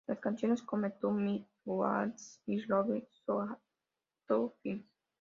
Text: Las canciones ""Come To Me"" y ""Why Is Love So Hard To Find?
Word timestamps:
Las 0.07 0.17
canciones 0.19 0.63
""Come 0.63 0.89
To 0.89 1.11
Me"" 1.11 1.31
y 1.35 1.47
""Why 1.65 2.11
Is 2.47 2.67
Love 2.67 3.03
So 3.23 3.39
Hard 3.41 3.59
To 4.29 4.49
Find? 4.63 4.83